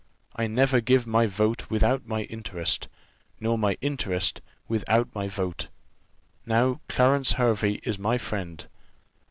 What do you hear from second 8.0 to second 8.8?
friend.